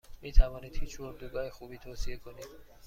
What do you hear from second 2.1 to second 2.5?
کنید؟